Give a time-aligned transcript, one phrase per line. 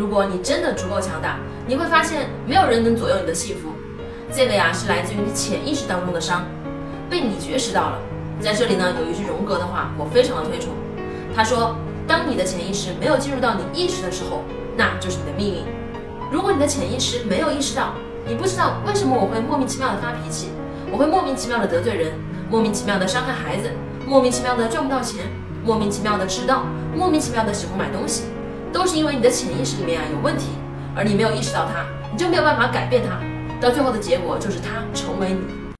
[0.00, 3.68] 如果你真的足够强大，你会发现没有人能左右你的幸福。
[4.32, 6.46] 这个呀是来自于你潜意识当中的伤，
[7.10, 7.98] 被你觉识到了。
[8.40, 10.70] 在这里呢，有一句荣格的话，我非常的推崇。
[11.36, 11.76] 他说
[12.08, 14.40] ：“当你的潜意识没有进入到你意识的时候，
[14.74, 15.64] 那就是你的命运。
[16.32, 17.92] 如果你的潜意识没有意识到，
[18.26, 20.48] 你不知道为什么我会莫名其妙的发脾气，
[20.90, 22.12] 我会莫名其妙的得罪人，
[22.48, 23.70] 莫名其妙的伤害孩子，
[24.06, 25.26] 莫名其妙的赚不到钱，
[25.62, 26.62] 莫名其妙的迟到，
[26.96, 28.24] 莫名其妙的喜欢买东西。”
[28.72, 30.48] 都是因为你的潜意识里面啊有问题，
[30.96, 33.18] 而你没有意识到它，你就没有办法改变它，
[33.60, 35.60] 到最后的结果就是它成为你。